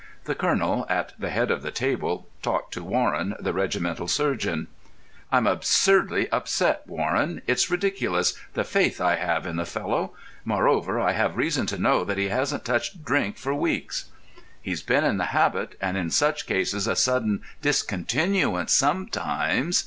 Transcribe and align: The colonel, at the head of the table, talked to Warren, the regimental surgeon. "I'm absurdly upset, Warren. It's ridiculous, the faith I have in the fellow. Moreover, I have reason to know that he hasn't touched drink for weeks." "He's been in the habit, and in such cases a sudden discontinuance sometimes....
The 0.23 0.33
colonel, 0.33 0.87
at 0.89 1.13
the 1.19 1.29
head 1.29 1.51
of 1.51 1.61
the 1.61 1.69
table, 1.69 2.27
talked 2.41 2.73
to 2.73 2.83
Warren, 2.83 3.35
the 3.39 3.53
regimental 3.53 4.07
surgeon. 4.07 4.65
"I'm 5.31 5.45
absurdly 5.45 6.27
upset, 6.31 6.81
Warren. 6.87 7.43
It's 7.45 7.69
ridiculous, 7.69 8.33
the 8.55 8.63
faith 8.63 8.99
I 8.99 9.13
have 9.17 9.45
in 9.45 9.57
the 9.57 9.63
fellow. 9.67 10.13
Moreover, 10.43 10.99
I 10.99 11.11
have 11.11 11.37
reason 11.37 11.67
to 11.67 11.77
know 11.77 12.03
that 12.03 12.17
he 12.17 12.29
hasn't 12.29 12.65
touched 12.65 13.05
drink 13.05 13.37
for 13.37 13.53
weeks." 13.53 14.05
"He's 14.59 14.81
been 14.81 15.03
in 15.03 15.17
the 15.17 15.25
habit, 15.37 15.77
and 15.79 15.95
in 15.97 16.09
such 16.09 16.47
cases 16.47 16.87
a 16.87 16.95
sudden 16.95 17.43
discontinuance 17.61 18.73
sometimes.... 18.73 19.79